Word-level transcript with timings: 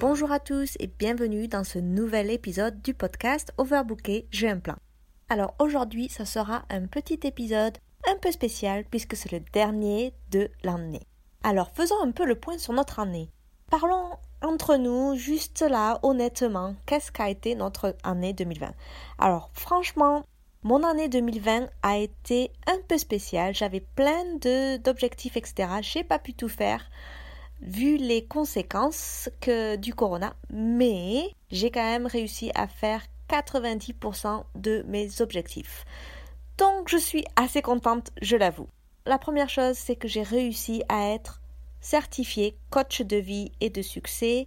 Bonjour 0.00 0.32
à 0.32 0.40
tous 0.40 0.78
et 0.80 0.86
bienvenue 0.86 1.46
dans 1.46 1.62
ce 1.62 1.78
nouvel 1.78 2.30
épisode 2.30 2.80
du 2.80 2.94
podcast 2.94 3.52
Overbooké, 3.58 4.26
j'ai 4.30 4.48
un 4.48 4.58
plan. 4.58 4.76
Alors 5.28 5.54
aujourd'hui, 5.58 6.08
ça 6.08 6.24
sera 6.24 6.62
un 6.70 6.86
petit 6.86 7.20
épisode 7.24 7.76
un 8.08 8.16
peu 8.16 8.32
spécial 8.32 8.86
puisque 8.90 9.14
c'est 9.14 9.30
le 9.30 9.40
dernier 9.52 10.14
de 10.30 10.48
l'année. 10.64 11.02
Alors 11.42 11.70
faisons 11.74 12.02
un 12.02 12.12
peu 12.12 12.24
le 12.24 12.34
point 12.34 12.56
sur 12.56 12.72
notre 12.72 12.98
année. 12.98 13.28
Parlons 13.70 14.12
entre 14.40 14.76
nous, 14.76 15.16
juste 15.16 15.60
là, 15.60 16.00
honnêtement, 16.02 16.76
qu'est-ce 16.86 17.12
qu'a 17.12 17.28
été 17.28 17.54
notre 17.54 17.94
année 18.02 18.32
2020 18.32 18.72
Alors 19.18 19.50
franchement, 19.52 20.24
mon 20.62 20.82
année 20.82 21.10
2020 21.10 21.68
a 21.82 21.98
été 21.98 22.52
un 22.66 22.78
peu 22.88 22.96
spéciale. 22.96 23.54
J'avais 23.54 23.80
plein 23.80 24.24
d'objectifs, 24.82 25.36
etc. 25.36 25.68
J'ai 25.82 26.04
pas 26.04 26.18
pu 26.18 26.32
tout 26.32 26.48
faire 26.48 26.88
vu 27.62 27.96
les 27.96 28.24
conséquences 28.24 29.28
que, 29.40 29.76
du 29.76 29.94
corona, 29.94 30.34
mais 30.50 31.34
j'ai 31.50 31.70
quand 31.70 31.84
même 31.84 32.06
réussi 32.06 32.50
à 32.54 32.66
faire 32.66 33.02
90% 33.28 34.44
de 34.56 34.84
mes 34.88 35.20
objectifs. 35.20 35.84
Donc 36.58 36.88
je 36.88 36.96
suis 36.96 37.24
assez 37.36 37.62
contente, 37.62 38.10
je 38.20 38.36
l'avoue. 38.36 38.68
La 39.06 39.18
première 39.18 39.48
chose, 39.48 39.76
c'est 39.76 39.96
que 39.96 40.08
j'ai 40.08 40.22
réussi 40.22 40.82
à 40.88 41.08
être 41.10 41.40
certifiée 41.80 42.56
coach 42.70 43.00
de 43.02 43.16
vie 43.16 43.52
et 43.60 43.70
de 43.70 43.82
succès, 43.82 44.46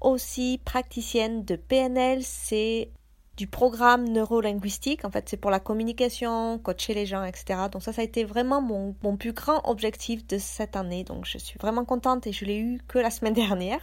aussi 0.00 0.60
praticienne 0.64 1.44
de 1.44 1.56
PNL, 1.56 2.22
c'est 2.22 2.90
du 3.36 3.46
programme 3.46 4.08
neurolinguistique. 4.08 5.04
En 5.04 5.10
fait, 5.10 5.28
c'est 5.28 5.36
pour 5.36 5.50
la 5.50 5.60
communication, 5.60 6.58
coacher 6.58 6.94
les 6.94 7.06
gens, 7.06 7.24
etc. 7.24 7.60
Donc 7.70 7.82
ça, 7.82 7.92
ça 7.92 8.02
a 8.02 8.04
été 8.04 8.24
vraiment 8.24 8.60
mon, 8.60 8.94
plus 9.16 9.32
grand 9.32 9.60
objectif 9.68 10.26
de 10.26 10.38
cette 10.38 10.76
année. 10.76 11.04
Donc 11.04 11.24
je 11.24 11.38
suis 11.38 11.58
vraiment 11.58 11.84
contente 11.84 12.26
et 12.26 12.32
je 12.32 12.44
l'ai 12.44 12.58
eu 12.58 12.80
que 12.88 12.98
la 12.98 13.10
semaine 13.10 13.34
dernière. 13.34 13.80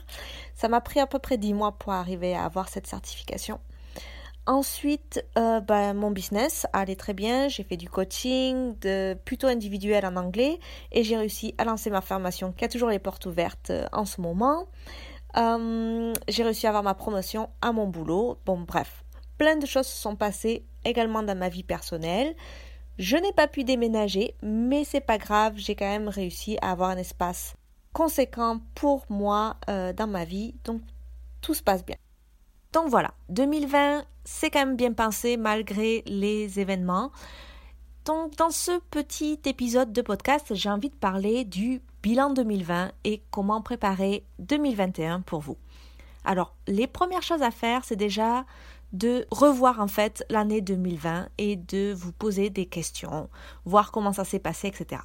Ça 0.56 0.68
m'a 0.68 0.82
pris 0.82 1.00
à 1.00 1.08
peu 1.08 1.20
près 1.20 1.38
10 1.38 1.54
mois 1.54 1.74
pour 1.74 1.94
arriver 1.94 2.34
à 2.36 2.46
avoir 2.46 2.70
cette 2.70 2.88
certification. 2.88 3.60
Ensuite, 4.48 5.24
euh, 5.38 5.60
ben, 5.60 5.94
mon 5.94 6.10
business 6.10 6.66
allait 6.74 6.96
très 6.96 7.14
bien. 7.14 7.48
J'ai 7.48 7.64
fait 7.64 7.78
du 7.78 7.88
coaching, 7.90 8.76
de 8.80 9.16
plutôt 9.24 9.48
individuel 9.48 10.04
en 10.04 10.16
anglais, 10.16 10.60
et 10.92 11.04
j'ai 11.04 11.16
réussi 11.16 11.54
à 11.60 11.64
lancer 11.64 11.92
ma 11.92 12.02
formation 12.02 12.52
qui 12.52 12.66
a 12.66 12.68
toujours 12.68 12.90
les 12.90 12.98
portes 12.98 13.28
ouvertes 13.28 13.70
euh, 13.70 13.86
en 13.92 14.04
ce 14.04 14.20
moment. 14.20 14.66
Euh, 15.38 16.14
j'ai 16.28 16.44
réussi 16.44 16.66
à 16.66 16.70
avoir 16.70 16.84
ma 16.84 16.96
promotion 16.96 17.50
à 17.62 17.72
mon 17.72 17.88
boulot. 17.88 18.40
Bon, 18.46 18.60
bref, 18.60 19.04
plein 19.42 19.56
de 19.56 19.66
choses 19.66 19.88
se 19.88 20.00
sont 20.00 20.16
passées 20.16 20.64
également 20.86 21.24
dans 21.24 21.36
ma 21.36 21.50
vie 21.50 21.64
personnelle. 21.64 22.36
Je 23.00 23.18
n'ai 23.18 23.34
pas 23.34 23.48
pu 23.48 23.64
déménager, 23.64 24.36
mais 24.44 24.84
c'est 24.84 25.02
pas 25.02 25.18
grave, 25.18 25.54
j'ai 25.56 25.74
quand 25.74 25.90
même 25.90 26.10
réussi 26.10 26.60
à 26.62 26.70
avoir 26.70 26.92
un 26.92 26.98
espace 26.98 27.56
conséquent 27.92 28.60
pour 28.76 29.04
moi 29.10 29.58
euh, 29.68 29.94
dans 29.94 30.06
ma 30.06 30.26
vie, 30.26 30.54
donc 30.64 30.84
tout 31.42 31.56
se 31.56 31.64
passe 31.64 31.84
bien. 31.84 31.96
Donc 32.72 32.90
voilà, 32.90 33.16
2020, 33.30 34.06
c'est 34.26 34.52
quand 34.52 34.60
même 34.60 34.76
bien 34.76 34.94
pensé 34.94 35.38
malgré 35.38 36.04
les 36.06 36.60
événements. 36.60 37.12
Donc 38.06 38.36
dans 38.36 38.52
ce 38.52 38.80
petit 38.92 39.40
épisode 39.46 39.92
de 39.92 40.04
podcast, 40.04 40.54
j'ai 40.54 40.70
envie 40.70 40.90
de 40.90 40.96
parler 40.96 41.46
du 41.46 41.82
bilan 42.04 42.30
2020 42.30 42.92
et 43.06 43.24
comment 43.32 43.64
préparer 43.64 44.24
2021 44.38 45.22
pour 45.22 45.40
vous. 45.40 45.58
Alors, 46.24 46.54
les 46.68 46.86
premières 46.86 47.24
choses 47.24 47.42
à 47.42 47.50
faire, 47.50 47.84
c'est 47.84 47.96
déjà 47.96 48.46
de 48.94 49.26
revoir 49.32 49.80
en 49.80 49.88
fait 49.88 50.26
l'année 50.30 50.62
2020 50.62 51.30
et 51.38 51.56
de 51.56 51.94
vous 51.94 52.12
poser 52.12 52.50
des 52.50 52.66
questions, 52.66 53.30
voir 53.66 53.92
comment 53.92 54.14
ça 54.14 54.26
s'est 54.26 54.40
passé, 54.40 54.68
etc. 54.68 55.02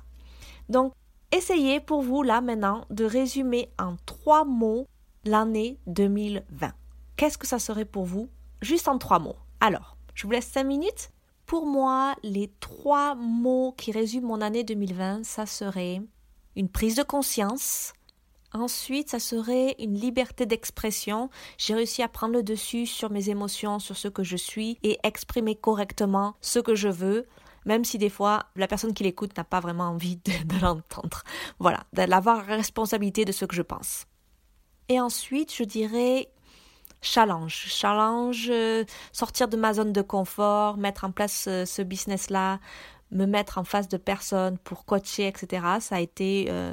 Donc, 0.69 0.93
essayez 1.33 1.81
pour 1.81 2.03
vous 2.03 2.23
là 2.23 2.41
maintenant 2.41 2.85
de 2.91 3.05
résumer 3.05 3.71
en 3.79 3.97
trois 4.07 4.45
mots 4.45 4.87
l'année 5.25 5.79
2020. 5.87 6.73
Qu'est-ce 7.17 7.39
que 7.39 7.47
ça 7.47 7.59
serait 7.59 7.85
pour 7.85 8.05
vous? 8.05 8.29
Juste 8.61 8.89
en 8.89 8.99
trois 8.99 9.19
mots. 9.19 9.37
Alors, 9.61 9.97
je 10.15 10.27
vous 10.27 10.33
laisse 10.33 10.49
cinq 10.49 10.65
minutes. 10.65 11.11
Pour 11.47 11.67
moi, 11.67 12.15
les 12.23 12.51
trois 12.59 13.15
mots 13.15 13.73
qui 13.77 13.93
résument 13.93 14.29
mon 14.29 14.41
année 14.41 14.65
2020, 14.65 15.25
ça 15.25 15.47
serait 15.47 16.03
une 16.57 16.69
prise 16.69 16.97
de 16.97 17.03
conscience, 17.03 17.93
Ensuite, 18.59 19.11
ça 19.11 19.19
serait 19.19 19.77
une 19.79 19.99
liberté 19.99 20.47
d'expression. 20.47 21.29
J'ai 21.59 21.75
réussi 21.75 22.03
à 22.03 22.09
prendre 22.09 22.33
le 22.33 22.43
dessus 22.43 22.87
sur 22.87 23.11
mes 23.11 23.29
émotions, 23.29 23.79
sur 23.79 23.99
ce 23.99 24.09
que 24.09 24.25
je 24.25 24.37
suis 24.37 24.79
et 24.83 24.99
exprimer 25.03 25.55
correctement 25.55 26.37
ce 26.41 26.59
que 26.59 26.75
je 26.75 26.89
veux, 26.89 27.27
même 27.67 27.85
si 27.85 27.99
des 27.99 28.09
fois 28.09 28.47
la 28.57 28.67
personne 28.67 28.95
qui 28.95 29.05
l'écoute 29.05 29.37
n'a 29.37 29.45
pas 29.45 29.61
vraiment 29.61 29.91
envie 29.91 30.17
de, 30.17 30.61
l'entendre. 30.63 31.23
Voilà, 31.59 31.85
d'avoir 31.93 32.47
responsabilité 32.47 33.27
de 33.27 33.33
ce 33.33 33.45
que 33.45 33.55
je 33.55 33.61
pense. 33.61 34.07
Et 34.89 35.01
ensuite, 35.01 35.55
je 35.55 35.65
dirais 35.65 36.31
challenge. 37.03 37.67
Challenge, 37.69 38.49
euh, 38.49 38.85
sortir 39.13 39.49
de 39.49 39.59
ma 39.59 39.75
zone 39.75 39.93
de 39.93 40.03
confort, 40.03 40.79
mettre 40.79 41.05
en 41.05 41.11
place 41.11 41.45
euh, 41.47 41.67
ce, 41.67 41.83
business-là, 41.83 42.59
me 43.11 43.27
mettre 43.27 43.59
en 43.59 43.65
face 43.65 43.89
de 43.89 43.99
personnes 43.99 44.57
pour 44.57 44.87
coacher, 44.87 45.27
etc. 45.27 45.63
Ça 45.81 45.97
a 45.97 46.01
été... 46.01 46.47
Euh, 46.49 46.73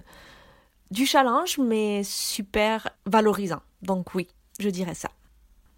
du 0.92 1.06
challenge, 1.06 1.58
mais 1.58 2.04
super 2.04 2.90
valorisant. 3.06 3.62
Donc 3.82 4.14
oui, 4.16 4.28
je 4.60 4.70
dirais 4.70 4.96
ça. 4.96 5.10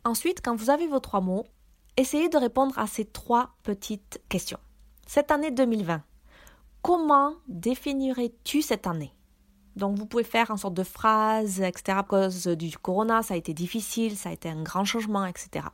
Ensuite, 0.04 0.42
quand 0.44 0.56
vous 0.56 0.70
avez 0.70 0.88
vos 0.88 1.00
trois 1.00 1.22
mots, 1.22 1.46
essayez 1.98 2.30
de 2.30 2.38
répondre 2.38 2.78
à 2.78 2.88
ces 2.88 3.06
trois 3.06 3.56
petites 3.64 4.22
questions. 4.30 4.60
Cette 5.08 5.32
année 5.32 5.52
2020, 5.52 6.04
comment 6.82 7.34
définirais-tu 7.48 8.62
cette 8.62 8.88
année? 8.88 9.14
Donc 9.76 9.98
vous 9.98 10.06
pouvez 10.06 10.24
faire 10.24 10.52
en 10.52 10.58
sorte 10.58 10.74
de 10.74 10.84
phrases, 10.84 11.62
etc. 11.62 11.98
À 12.00 12.04
cause 12.04 12.48
du 12.48 12.78
corona, 12.78 13.22
ça 13.22 13.34
a 13.34 13.38
été 13.38 13.54
difficile, 13.54 14.18
ça 14.18 14.30
a 14.30 14.34
été 14.34 14.50
un 14.50 14.64
grand 14.64 14.86
changement, 14.86 15.26
etc. 15.26 15.68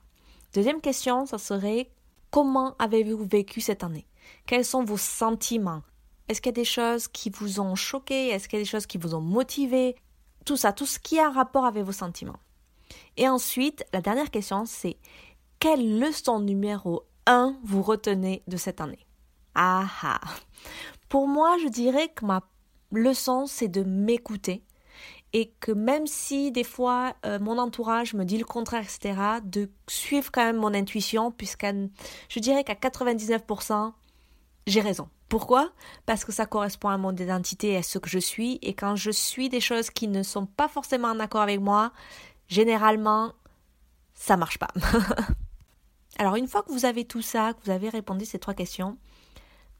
Deuxième 0.53 0.81
question, 0.81 1.25
ça 1.25 1.37
serait 1.37 1.89
comment 2.31 2.75
avez-vous 2.79 3.25
vécu 3.25 3.61
cette 3.61 3.83
année? 3.83 4.07
Quels 4.45 4.65
sont 4.65 4.83
vos 4.83 4.97
sentiments? 4.97 5.83
Est-ce 6.31 6.41
qu'il 6.41 6.49
y 6.49 6.55
a 6.55 6.61
des 6.61 6.65
choses 6.65 7.09
qui 7.09 7.29
vous 7.29 7.59
ont 7.59 7.75
choqué? 7.75 8.29
Est-ce 8.29 8.47
qu'il 8.47 8.57
y 8.57 8.61
a 8.61 8.63
des 8.63 8.69
choses 8.69 8.85
qui 8.85 8.97
vous 8.97 9.13
ont 9.13 9.21
motivé? 9.21 9.97
Tout 10.45 10.55
ça, 10.55 10.71
tout 10.71 10.85
ce 10.85 10.97
qui 10.97 11.19
a 11.19 11.29
rapport 11.29 11.65
avec 11.65 11.83
vos 11.83 11.91
sentiments. 11.91 12.39
Et 13.17 13.27
ensuite, 13.27 13.85
la 13.91 14.01
dernière 14.01 14.31
question, 14.31 14.65
c'est 14.65 14.95
quelle 15.59 15.99
leçon 15.99 16.39
numéro 16.39 17.03
1 17.27 17.57
vous 17.63 17.81
retenez 17.81 18.43
de 18.47 18.55
cette 18.55 18.79
année? 18.79 19.05
Ah 19.55 19.85
ah 20.03 20.21
Pour 21.09 21.27
moi, 21.27 21.57
je 21.61 21.67
dirais 21.67 22.07
que 22.07 22.25
ma 22.25 22.41
leçon, 22.91 23.45
c'est 23.45 23.67
de 23.67 23.83
m'écouter 23.83 24.63
et 25.33 25.51
que 25.59 25.71
même 25.71 26.07
si 26.07 26.51
des 26.51 26.63
fois 26.63 27.13
euh, 27.25 27.39
mon 27.39 27.57
entourage 27.57 28.13
me 28.13 28.23
dit 28.23 28.37
le 28.37 28.45
contraire, 28.45 28.83
etc., 28.83 29.19
de 29.43 29.69
suivre 29.87 30.31
quand 30.31 30.43
même 30.43 30.57
mon 30.57 30.73
intuition, 30.73 31.31
puisqu'à, 31.31 31.73
je 32.29 32.39
dirais 32.39 32.63
qu'à 32.63 32.73
99%, 32.73 33.93
j'ai 34.67 34.81
raison. 34.81 35.09
Pourquoi? 35.31 35.71
Parce 36.05 36.25
que 36.25 36.33
ça 36.33 36.45
correspond 36.45 36.89
à 36.89 36.97
mon 36.97 37.15
identité 37.15 37.69
et 37.69 37.77
à 37.77 37.83
ce 37.83 37.99
que 37.99 38.09
je 38.09 38.19
suis. 38.19 38.59
Et 38.61 38.73
quand 38.73 38.97
je 38.97 39.11
suis 39.11 39.47
des 39.47 39.61
choses 39.61 39.89
qui 39.89 40.09
ne 40.09 40.23
sont 40.23 40.45
pas 40.45 40.67
forcément 40.67 41.07
en 41.07 41.21
accord 41.21 41.39
avec 41.39 41.61
moi, 41.61 41.93
généralement, 42.49 43.31
ça 44.13 44.35
marche 44.35 44.57
pas. 44.59 44.67
Alors 46.19 46.35
une 46.35 46.49
fois 46.49 46.63
que 46.63 46.73
vous 46.73 46.83
avez 46.83 47.05
tout 47.05 47.21
ça, 47.21 47.53
que 47.53 47.63
vous 47.63 47.71
avez 47.71 47.87
répondu 47.87 48.25
ces 48.25 48.39
trois 48.39 48.53
questions, 48.53 48.97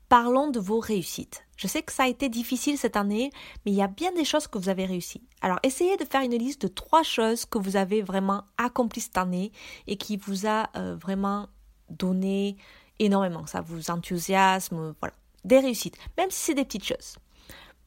parlons 0.08 0.50
de 0.50 0.62
vos 0.62 0.80
réussites. 0.80 1.46
Je 1.58 1.68
sais 1.68 1.82
que 1.82 1.92
ça 1.92 2.04
a 2.04 2.08
été 2.08 2.30
difficile 2.30 2.78
cette 2.78 2.96
année, 2.96 3.30
mais 3.66 3.74
il 3.74 3.78
y 3.78 3.82
a 3.82 3.88
bien 3.88 4.14
des 4.14 4.24
choses 4.24 4.48
que 4.48 4.58
vous 4.58 4.70
avez 4.70 4.86
réussi. 4.86 5.22
Alors 5.42 5.60
essayez 5.64 5.98
de 5.98 6.06
faire 6.06 6.22
une 6.22 6.38
liste 6.38 6.62
de 6.62 6.70
trois 6.70 7.04
choses 7.04 7.44
que 7.44 7.58
vous 7.58 7.76
avez 7.76 8.02
vraiment 8.02 8.46
accomplies 8.58 9.02
cette 9.02 9.18
année 9.18 9.52
et 9.86 9.98
qui 9.98 10.16
vous 10.16 10.48
a 10.48 10.70
euh, 10.78 10.96
vraiment 10.96 11.50
donné 11.90 12.56
énormément. 13.00 13.46
Ça 13.48 13.60
vous 13.60 13.92
enthousiasme, 13.92 14.96
voilà 15.02 15.14
des 15.44 15.60
réussites, 15.60 15.98
même 16.18 16.32
si 16.32 16.40
c'est 16.40 16.54
des 16.54 16.66
petites 16.66 16.86
choses. 16.86 17.18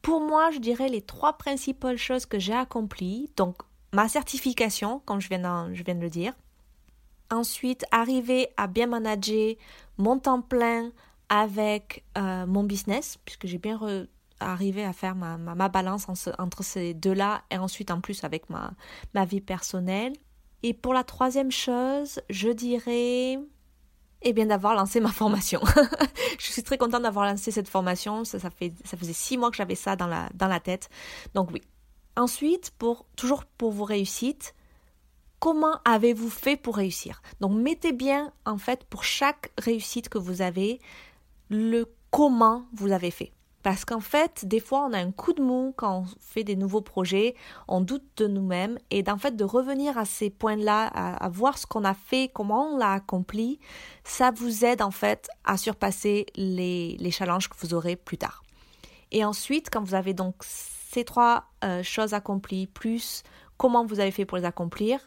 Pour 0.01 0.21
moi, 0.21 0.51
je 0.51 0.59
dirais 0.59 0.89
les 0.89 1.01
trois 1.01 1.33
principales 1.37 1.97
choses 1.97 2.25
que 2.25 2.37
j'ai 2.37 2.53
accomplies. 2.53 3.31
Donc, 3.37 3.57
ma 3.93 4.07
certification, 4.07 5.01
comme 5.05 5.19
je 5.19 5.29
viens, 5.29 5.73
je 5.73 5.83
viens 5.83 5.95
de 5.95 6.01
le 6.01 6.09
dire. 6.09 6.33
Ensuite, 7.31 7.85
arriver 7.89 8.49
à 8.55 8.67
bien 8.67 8.85
manager 8.85 9.55
mon 9.97 10.19
temps 10.19 10.41
plein 10.41 10.91
avec 11.29 12.03
euh, 12.17 12.45
mon 12.45 12.63
business, 12.63 13.17
puisque 13.25 13.47
j'ai 13.47 13.57
bien 13.57 13.79
arriver 14.39 14.85
à 14.85 14.93
faire 14.93 15.15
ma, 15.15 15.69
balance 15.69 16.07
entre 16.37 16.63
ces 16.63 16.93
deux-là 16.93 17.41
et 17.49 17.57
ensuite 17.57 17.89
en 17.89 17.99
plus 17.99 18.23
avec 18.23 18.43
ma 18.49 19.25
vie 19.25 19.41
personnelle. 19.41 20.13
Et 20.61 20.73
pour 20.73 20.93
la 20.93 21.03
troisième 21.03 21.51
chose, 21.51 22.19
je 22.29 22.49
dirais 22.49 23.39
eh 24.25 24.33
bien 24.33 24.47
d'avoir 24.47 24.75
lancé 24.75 24.99
ma 24.99 25.11
formation. 25.11 25.61
je 26.39 26.51
suis 26.51 26.63
très 26.63 26.77
contente 26.77 27.03
d'avoir 27.03 27.25
lancé 27.25 27.51
cette 27.51 27.69
formation. 27.69 28.25
Ça, 28.25 28.39
ça, 28.39 28.49
fait, 28.49 28.73
ça 28.83 28.97
faisait 28.97 29.13
six 29.13 29.37
mois 29.37 29.51
que 29.51 29.57
j'avais 29.57 29.75
ça 29.75 29.95
dans 29.95 30.07
la, 30.07 30.29
dans 30.33 30.47
la 30.47 30.59
tête. 30.59 30.89
Donc 31.35 31.51
oui. 31.53 31.61
Ensuite, 32.17 32.71
pour, 32.77 33.05
toujours 33.15 33.45
pour 33.45 33.71
vos 33.71 33.83
réussites, 33.83 34.55
comment 35.39 35.79
avez-vous 35.85 36.29
fait 36.29 36.57
pour 36.57 36.77
réussir? 36.77 37.21
Donc 37.39 37.51
mettez 37.51 37.93
bien 37.93 38.33
en 38.45 38.57
fait 38.57 38.83
pour 38.85 39.03
chaque 39.03 39.51
réussite 39.59 40.09
que 40.09 40.17
vous 40.17 40.41
avez 40.41 40.79
le 41.49 41.85
comment 42.09 42.65
vous 42.73 42.91
avez 42.91 43.11
fait. 43.11 43.31
Parce 43.65 43.83
qu'en 43.83 43.99
fait, 43.99 44.45
des 44.45 44.59
fois, 44.59 44.85
on 44.87 44.93
a 44.93 44.99
un 44.99 45.11
coup 45.11 45.33
de 45.33 45.41
mou 45.41 45.73
quand 45.75 46.01
on 46.01 46.05
fait 46.19 46.43
des 46.43 46.55
nouveaux 46.55 46.81
projets, 46.81 47.33
on 47.67 47.81
doute 47.81 48.05
de 48.17 48.27
nous-mêmes, 48.27 48.77
et 48.91 49.01
d'en 49.01 49.17
fait 49.17 49.35
de 49.35 49.43
revenir 49.43 49.97
à 49.97 50.05
ces 50.05 50.29
points-là, 50.29 50.85
à, 50.85 51.29
voir 51.29 51.57
ce 51.57 51.65
qu'on 51.65 51.83
a 51.83 51.95
fait, 51.95 52.29
comment 52.31 52.73
on 52.73 52.77
l'a 52.77 52.91
accompli, 52.91 53.59
ça 54.03 54.29
vous 54.29 54.65
aide 54.65 54.83
en 54.83 54.91
fait 54.91 55.29
à 55.45 55.57
surpasser 55.57 56.27
les, 56.35 56.95
les 56.99 57.09
challenges 57.09 57.49
que 57.49 57.55
vous 57.57 57.73
aurez 57.73 57.95
plus 57.95 58.19
tard. 58.19 58.43
Et 59.11 59.25
ensuite, 59.25 59.71
quand 59.71 59.81
vous 59.81 59.95
avez 59.95 60.13
donc 60.13 60.35
ces 60.43 61.03
trois 61.03 61.45
euh, 61.63 61.81
choses 61.81 62.13
accomplies, 62.13 62.67
plus 62.67 63.23
comment 63.57 63.83
vous 63.83 63.99
avez 63.99 64.11
fait 64.11 64.25
pour 64.25 64.37
les 64.37 64.45
accomplir, 64.45 64.99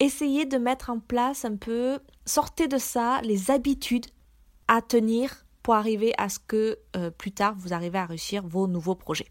essayez 0.00 0.44
de 0.44 0.58
mettre 0.58 0.90
en 0.90 0.98
place 0.98 1.44
un 1.44 1.54
peu, 1.54 2.00
sortez 2.26 2.66
de 2.66 2.78
ça 2.78 3.20
les 3.22 3.52
habitudes 3.52 4.06
à 4.66 4.82
tenir 4.82 5.44
pour 5.62 5.74
arriver 5.74 6.12
à 6.18 6.28
ce 6.28 6.38
que 6.38 6.78
euh, 6.96 7.10
plus 7.10 7.32
tard 7.32 7.54
vous 7.56 7.72
arrivez 7.72 7.98
à 7.98 8.06
réussir 8.06 8.46
vos 8.46 8.66
nouveaux 8.66 8.94
projets. 8.94 9.28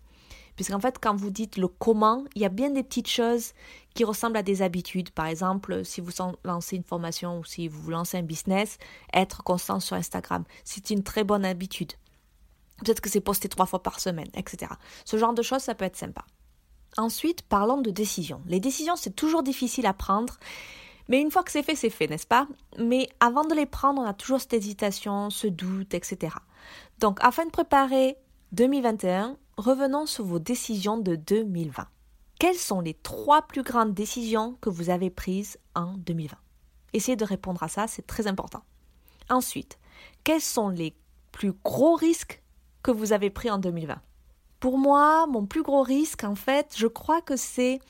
Puisqu'en 0.55 0.79
fait, 0.79 0.97
quand 1.01 1.15
vous 1.15 1.31
dites 1.31 1.57
le 1.57 1.67
comment, 1.67 2.25
il 2.35 2.41
y 2.41 2.45
a 2.45 2.49
bien 2.49 2.69
des 2.69 2.83
petites 2.83 3.09
choses 3.09 3.53
qui 3.93 4.03
ressemblent 4.03 4.37
à 4.37 4.43
des 4.43 4.61
habitudes. 4.61 5.09
Par 5.11 5.25
exemple, 5.25 5.83
si 5.85 6.01
vous 6.01 6.11
lancez 6.43 6.75
une 6.75 6.83
formation 6.83 7.39
ou 7.39 7.45
si 7.45 7.67
vous 7.67 7.89
lancez 7.89 8.17
un 8.17 8.23
business, 8.23 8.77
être 9.13 9.43
constant 9.43 9.79
sur 9.79 9.95
Instagram, 9.95 10.43
c'est 10.63 10.89
une 10.89 11.03
très 11.03 11.23
bonne 11.23 11.45
habitude. 11.45 11.93
Peut-être 12.83 13.01
que 13.01 13.09
c'est 13.09 13.21
posté 13.21 13.47
trois 13.47 13.65
fois 13.65 13.81
par 13.81 13.99
semaine, 13.99 14.29
etc. 14.35 14.71
Ce 15.05 15.17
genre 15.17 15.33
de 15.33 15.41
choses, 15.41 15.61
ça 15.61 15.75
peut 15.75 15.85
être 15.85 15.97
sympa. 15.97 16.25
Ensuite, 16.97 17.43
parlons 17.43 17.81
de 17.81 17.89
décisions. 17.89 18.41
Les 18.47 18.59
décisions, 18.59 18.95
c'est 18.95 19.15
toujours 19.15 19.43
difficile 19.43 19.85
à 19.85 19.93
prendre 19.93 20.37
mais 21.11 21.19
une 21.19 21.29
fois 21.29 21.43
que 21.43 21.51
c'est 21.51 21.61
fait, 21.61 21.75
c'est 21.75 21.89
fait, 21.89 22.07
n'est-ce 22.07 22.25
pas? 22.25 22.47
Mais 22.79 23.09
avant 23.19 23.43
de 23.43 23.53
les 23.53 23.65
prendre, 23.65 24.01
on 24.01 24.05
a 24.05 24.13
toujours 24.13 24.39
cette 24.39 24.53
hésitation, 24.53 25.29
ce 25.29 25.45
doute, 25.45 25.93
etc. 25.93 26.37
Donc, 26.99 27.17
afin 27.19 27.45
de 27.45 27.51
préparer 27.51 28.15
2021, 28.53 29.35
revenons 29.57 30.05
sur 30.05 30.23
vos 30.23 30.39
décisions 30.39 30.97
de 30.97 31.17
2020. 31.17 31.85
Quelles 32.39 32.55
sont 32.55 32.79
les 32.79 32.93
trois 32.93 33.41
plus 33.41 33.61
grandes 33.61 33.93
décisions 33.93 34.55
que 34.61 34.69
vous 34.69 34.89
avez 34.89 35.09
prises 35.09 35.59
en 35.75 35.95
2020 35.97 36.37
Essayez 36.93 37.17
de 37.17 37.25
répondre 37.25 37.61
à 37.61 37.67
ça, 37.67 37.87
c'est 37.89 38.07
très 38.07 38.27
important. 38.27 38.63
Ensuite, 39.29 39.79
quels 40.23 40.39
sont 40.39 40.69
les 40.69 40.95
plus 41.33 41.51
gros 41.51 41.95
risques 41.95 42.41
que 42.83 42.91
vous 42.91 43.11
avez 43.11 43.29
pris 43.29 43.51
en 43.51 43.57
2020 43.57 44.01
Pour 44.61 44.77
moi, 44.77 45.27
mon 45.27 45.45
plus 45.45 45.61
gros 45.61 45.83
risque, 45.83 46.23
en 46.23 46.35
fait, 46.35 46.73
je 46.77 46.87
crois 46.87 47.21
que 47.21 47.35
c'est 47.35 47.81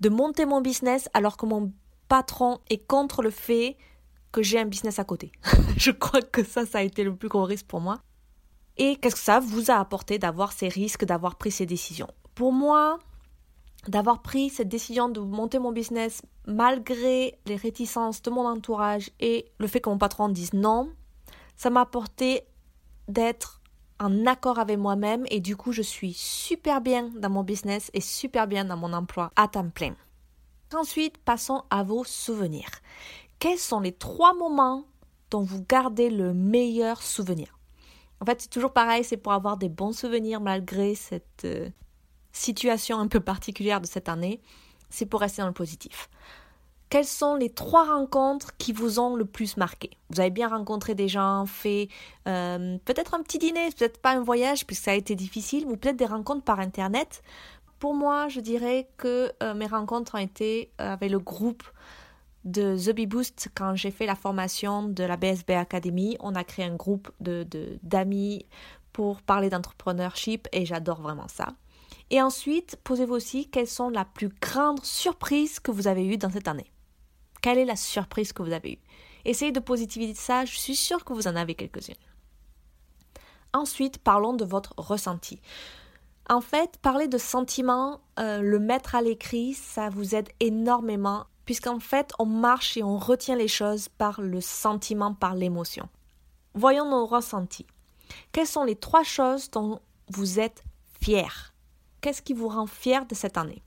de 0.00 0.08
monter 0.08 0.46
mon 0.46 0.60
business 0.60 1.08
alors 1.14 1.36
que 1.36 1.46
mon 1.46 1.70
patron 2.08 2.58
est 2.70 2.86
contre 2.86 3.22
le 3.22 3.30
fait 3.30 3.76
que 4.32 4.42
j'ai 4.42 4.58
un 4.58 4.66
business 4.66 4.98
à 4.98 5.04
côté. 5.04 5.32
je 5.76 5.90
crois 5.90 6.22
que 6.22 6.44
ça, 6.44 6.66
ça 6.66 6.78
a 6.78 6.82
été 6.82 7.04
le 7.04 7.14
plus 7.14 7.28
gros 7.28 7.44
risque 7.44 7.66
pour 7.66 7.80
moi. 7.80 7.98
Et 8.76 8.96
qu'est-ce 8.96 9.14
que 9.14 9.20
ça 9.20 9.40
vous 9.40 9.70
a 9.70 9.74
apporté 9.74 10.18
d'avoir 10.18 10.52
ces 10.52 10.68
risques, 10.68 11.04
d'avoir 11.04 11.36
pris 11.36 11.50
ces 11.50 11.64
décisions? 11.64 12.08
Pour 12.34 12.52
moi, 12.52 12.98
d'avoir 13.88 14.20
pris 14.20 14.50
cette 14.50 14.68
décision 14.68 15.08
de 15.08 15.20
monter 15.20 15.58
mon 15.58 15.72
business 15.72 16.22
malgré 16.46 17.38
les 17.46 17.56
réticences 17.56 18.22
de 18.22 18.30
mon 18.30 18.46
entourage 18.46 19.10
et 19.20 19.46
le 19.58 19.66
fait 19.66 19.80
que 19.80 19.88
mon 19.88 19.98
patron 19.98 20.28
dise 20.28 20.52
non, 20.52 20.90
ça 21.56 21.70
m'a 21.70 21.82
apporté 21.82 22.42
d'être 23.08 23.62
en 23.98 24.26
accord 24.26 24.58
avec 24.58 24.78
moi-même 24.78 25.24
et 25.30 25.40
du 25.40 25.56
coup 25.56 25.72
je 25.72 25.82
suis 25.82 26.12
super 26.12 26.80
bien 26.80 27.10
dans 27.16 27.30
mon 27.30 27.44
business 27.44 27.90
et 27.94 28.00
super 28.00 28.46
bien 28.46 28.64
dans 28.64 28.76
mon 28.76 28.92
emploi 28.92 29.30
à 29.36 29.48
temps 29.48 29.70
plein. 29.70 29.94
Ensuite, 30.74 31.18
passons 31.18 31.62
à 31.70 31.84
vos 31.84 32.04
souvenirs. 32.04 32.70
Quels 33.38 33.58
sont 33.58 33.80
les 33.80 33.92
trois 33.92 34.34
moments 34.34 34.84
dont 35.30 35.42
vous 35.42 35.64
gardez 35.68 36.10
le 36.10 36.34
meilleur 36.34 37.02
souvenir? 37.02 37.58
En 38.20 38.24
fait, 38.24 38.40
c'est 38.40 38.50
toujours 38.50 38.72
pareil, 38.72 39.04
c'est 39.04 39.16
pour 39.16 39.32
avoir 39.32 39.58
des 39.58 39.68
bons 39.68 39.92
souvenirs 39.92 40.40
malgré 40.40 40.94
cette 40.94 41.44
euh, 41.44 41.68
situation 42.32 42.98
un 42.98 43.08
peu 43.08 43.20
particulière 43.20 43.80
de 43.80 43.86
cette 43.86 44.08
année. 44.08 44.40
C'est 44.90 45.06
pour 45.06 45.20
rester 45.20 45.42
dans 45.42 45.48
le 45.48 45.54
positif. 45.54 46.08
Quelles 46.88 47.04
sont 47.04 47.34
les 47.34 47.50
trois 47.50 47.84
rencontres 47.84 48.56
qui 48.58 48.72
vous 48.72 49.00
ont 49.00 49.16
le 49.16 49.24
plus 49.24 49.56
marqué? 49.56 49.90
Vous 50.10 50.20
avez 50.20 50.30
bien 50.30 50.48
rencontré 50.48 50.94
des 50.94 51.08
gens, 51.08 51.44
fait 51.44 51.88
euh, 52.28 52.78
peut-être 52.84 53.14
un 53.14 53.22
petit 53.22 53.38
dîner, 53.38 53.70
peut-être 53.76 54.00
pas 54.00 54.12
un 54.12 54.22
voyage 54.22 54.66
puisque 54.66 54.84
ça 54.84 54.92
a 54.92 54.94
été 54.94 55.16
difficile, 55.16 55.66
ou 55.66 55.76
peut-être 55.76 55.96
des 55.96 56.06
rencontres 56.06 56.44
par 56.44 56.60
internet 56.60 57.22
pour 57.78 57.94
moi, 57.94 58.28
je 58.28 58.40
dirais 58.40 58.88
que 58.96 59.32
euh, 59.42 59.54
mes 59.54 59.66
rencontres 59.66 60.14
ont 60.14 60.18
été 60.18 60.72
euh, 60.80 60.92
avec 60.92 61.10
le 61.10 61.18
groupe 61.18 61.62
de 62.44 62.76
The 62.78 62.94
Bee 62.94 63.06
Boost 63.06 63.48
quand 63.54 63.74
j'ai 63.74 63.90
fait 63.90 64.06
la 64.06 64.14
formation 64.14 64.84
de 64.84 65.04
la 65.04 65.16
BSB 65.16 65.50
Academy. 65.50 66.16
On 66.20 66.34
a 66.34 66.44
créé 66.44 66.64
un 66.64 66.76
groupe 66.76 67.10
de, 67.20 67.46
d'amis 67.82 68.46
pour 68.92 69.20
parler 69.20 69.50
d'entrepreneurship 69.50 70.48
et 70.52 70.64
j'adore 70.64 71.02
vraiment 71.02 71.28
ça. 71.28 71.48
Et 72.10 72.22
ensuite, 72.22 72.78
posez-vous 72.84 73.14
aussi 73.14 73.50
quelles 73.50 73.66
sont 73.66 73.90
la 73.90 74.04
plus 74.04 74.30
grande 74.40 74.82
surprise 74.84 75.58
que 75.58 75.72
vous 75.72 75.88
avez 75.88 76.06
eue 76.06 76.18
dans 76.18 76.30
cette 76.30 76.48
année. 76.48 76.70
Quelle 77.42 77.58
est 77.58 77.64
la 77.64 77.76
surprise 77.76 78.32
que 78.32 78.42
vous 78.42 78.52
avez 78.52 78.74
eue? 78.74 78.78
Essayez 79.24 79.52
de 79.52 79.60
positiviser 79.60 80.14
ça, 80.14 80.44
je 80.44 80.56
suis 80.56 80.76
sûre 80.76 81.04
que 81.04 81.12
vous 81.12 81.26
en 81.26 81.34
avez 81.34 81.56
quelques-unes. 81.56 81.94
Ensuite, 83.52 83.98
parlons 83.98 84.34
de 84.34 84.44
votre 84.44 84.72
ressenti. 84.76 85.40
En 86.28 86.40
fait, 86.40 86.78
parler 86.82 87.06
de 87.06 87.18
sentiments, 87.18 88.00
euh, 88.18 88.40
le 88.40 88.58
mettre 88.58 88.96
à 88.96 89.02
l'écrit, 89.02 89.54
ça 89.54 89.90
vous 89.90 90.16
aide 90.16 90.28
énormément, 90.40 91.26
puisqu'en 91.44 91.78
fait, 91.78 92.12
on 92.18 92.26
marche 92.26 92.76
et 92.76 92.82
on 92.82 92.98
retient 92.98 93.36
les 93.36 93.46
choses 93.48 93.88
par 93.88 94.20
le 94.20 94.40
sentiment, 94.40 95.14
par 95.14 95.36
l'émotion. 95.36 95.88
Voyons 96.54 96.90
nos 96.90 97.06
ressentis. 97.06 97.66
Quelles 98.32 98.46
sont 98.46 98.64
les 98.64 98.74
trois 98.74 99.04
choses 99.04 99.50
dont 99.50 99.80
vous 100.08 100.40
êtes 100.40 100.64
fier 101.00 101.54
Qu'est-ce 102.00 102.22
qui 102.22 102.34
vous 102.34 102.48
rend 102.48 102.66
fier 102.66 103.06
de 103.06 103.14
cette 103.14 103.36
année? 103.36 103.62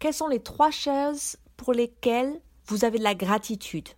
Quelles 0.00 0.14
sont 0.14 0.28
les 0.28 0.42
trois 0.42 0.70
choses 0.70 1.36
pour 1.56 1.72
lesquelles 1.72 2.40
vous 2.66 2.84
avez 2.84 2.98
de 2.98 3.04
la 3.04 3.14
gratitude? 3.14 3.88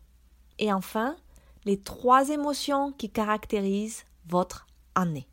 Et 0.58 0.72
enfin, 0.72 1.16
les 1.64 1.80
trois 1.80 2.28
émotions 2.28 2.92
qui 2.92 3.08
caractérisent 3.08 4.04
votre 4.26 4.66
année. 4.94 5.28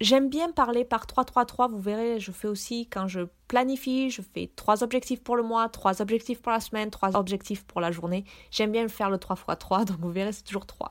J'aime 0.00 0.28
bien 0.28 0.52
parler 0.52 0.84
par 0.84 1.06
3-3-3, 1.06 1.70
vous 1.70 1.80
verrez, 1.80 2.20
je 2.20 2.30
fais 2.30 2.46
aussi 2.46 2.86
quand 2.86 3.08
je 3.08 3.22
planifie, 3.48 4.10
je 4.10 4.22
fais 4.22 4.48
trois 4.54 4.84
objectifs 4.84 5.20
pour 5.24 5.34
le 5.34 5.42
mois, 5.42 5.68
trois 5.68 6.00
objectifs 6.00 6.40
pour 6.40 6.52
la 6.52 6.60
semaine, 6.60 6.90
trois 6.90 7.16
objectifs 7.16 7.64
pour 7.64 7.80
la 7.80 7.90
journée. 7.90 8.24
J'aime 8.52 8.70
bien 8.70 8.86
faire 8.86 9.10
le 9.10 9.18
3 9.18 9.36
x 9.36 9.58
3, 9.58 9.84
donc 9.86 9.98
vous 9.98 10.12
verrez, 10.12 10.32
c'est 10.32 10.44
toujours 10.44 10.66
3. 10.66 10.90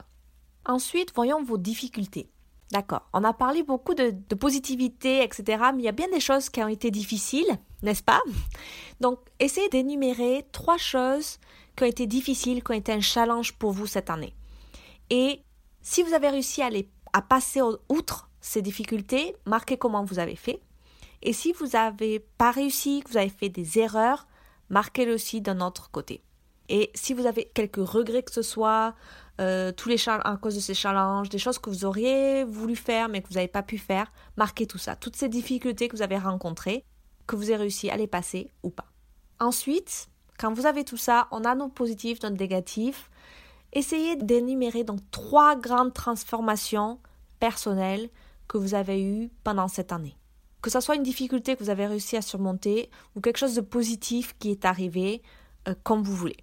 Ensuite, 0.66 1.14
voyons 1.16 1.42
vos 1.42 1.58
difficultés. 1.58 2.30
D'accord, 2.72 3.08
on 3.14 3.24
a 3.24 3.32
parlé 3.32 3.64
beaucoup 3.64 3.94
de, 3.94 4.14
de, 4.28 4.36
positivité, 4.36 5.24
etc., 5.24 5.64
mais 5.74 5.84
il 5.84 5.86
y 5.86 5.90
a 5.90 5.94
bien 5.94 6.10
des 6.10 6.20
choses 6.20 6.50
qui 6.50 6.62
ont 6.62 6.68
été 6.68 6.92
difficiles, 6.92 7.58
n'est-ce 7.84 8.04
pas? 8.04 8.22
Donc, 9.00 9.20
essayez 9.40 9.70
d'énumérer 9.70 10.46
trois 10.52 10.78
choses 10.78 11.38
qui 11.78 11.86
ont 11.86 11.88
été 11.88 12.08
difficiles, 12.08 12.62
qui 12.62 12.72
ont 12.72 12.76
été 12.76 12.92
un 12.92 13.00
challenge 13.00 13.54
pour 13.54 13.72
vous 13.72 13.88
cette 13.88 14.10
année. 14.10 14.34
Et 15.10 15.44
si 15.82 16.04
vous 16.04 16.14
avez 16.14 16.28
réussi 16.28 16.62
à, 16.62 16.70
les, 16.70 16.90
à 17.14 17.22
passer 17.22 17.62
outre 17.88 18.27
ces 18.48 18.62
difficultés, 18.62 19.36
marquez 19.46 19.78
comment 19.78 20.04
vous 20.04 20.20
avez 20.20 20.36
fait. 20.36 20.62
Et 21.22 21.34
si 21.34 21.52
vous 21.52 21.68
n'avez 21.68 22.20
pas 22.20 22.52
réussi, 22.52 23.02
que 23.02 23.10
vous 23.10 23.18
avez 23.18 23.30
fait 23.30 23.50
des 23.50 23.80
erreurs, 23.80 24.28
marquez-le 24.70 25.14
aussi 25.14 25.42
d'un 25.42 25.62
autre 25.62 25.92
côté. 25.92 26.22
Et 26.70 26.92
si 26.96 27.14
vous 27.14 27.26
avez 27.26 27.46
quelques 27.54 27.78
regrets 27.78 28.24
que 28.24 28.32
ce 28.32 28.42
soit, 28.42 28.94
euh, 29.40 29.72
tous 29.72 29.90
les 29.90 29.98
à 30.10 30.38
cause 30.42 30.56
de 30.56 30.60
ces 30.60 30.74
challenges, 30.74 31.30
des 31.30 31.38
choses 31.38 31.60
que 31.60 31.70
vous 31.70 31.86
auriez 31.86 32.44
voulu 32.44 32.76
faire 32.76 33.08
mais 33.08 33.22
que 33.22 33.28
vous 33.28 33.36
n'avez 33.36 33.48
pas 33.48 33.64
pu 33.64 33.78
faire, 33.78 34.12
marquez 34.36 34.68
tout 34.68 34.78
ça, 34.78 34.96
toutes 34.96 35.16
ces 35.16 35.30
difficultés 35.30 35.88
que 35.88 35.96
vous 35.96 36.02
avez 36.02 36.18
rencontrées, 36.18 36.84
que 37.26 37.36
vous 37.36 37.50
avez 37.50 37.58
réussi 37.58 37.90
à 37.90 37.98
les 37.98 38.08
passer 38.08 38.50
ou 38.64 38.70
pas. 38.70 38.88
Ensuite, 39.40 40.10
quand 40.38 40.54
vous 40.54 40.66
avez 40.66 40.84
tout 40.84 40.98
ça, 40.98 41.28
on 41.32 41.44
a 41.46 41.56
nos 41.56 41.70
positifs, 41.70 42.22
nos 42.24 42.30
négatifs. 42.30 43.10
Essayez 43.74 44.16
d'énumérer 44.16 44.84
donc 44.84 45.00
trois 45.12 45.56
grandes 45.56 45.94
transformations 45.94 47.00
personnelles 47.40 48.10
que 48.48 48.58
vous 48.58 48.74
avez 48.74 49.04
eu 49.04 49.30
pendant 49.44 49.68
cette 49.68 49.92
année. 49.92 50.18
Que 50.62 50.70
ce 50.70 50.80
soit 50.80 50.96
une 50.96 51.04
difficulté 51.04 51.56
que 51.56 51.64
vous 51.64 51.70
avez 51.70 51.88
réussi 51.88 52.18
à 52.18 52.22
surmonter 52.22 52.90
ou 53.16 53.22
quelque 53.22 53.38
chose 53.38 53.56
de 53.56 53.62
positif 53.62 54.36
qui 54.40 54.52
est 54.52 54.66
arrivé 54.66 55.22
euh, 55.68 55.76
comme 55.84 56.04
vous 56.04 56.16
voulez. 56.16 56.38